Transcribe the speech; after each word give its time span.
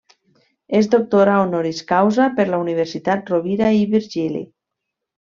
És 0.77 0.87
doctora 0.93 1.35
honoris 1.41 1.83
causa 1.93 2.27
per 2.39 2.45
la 2.53 2.61
Universitat 2.65 3.29
Rovira 3.35 3.69
i 3.83 3.89
Virgili. 3.97 4.43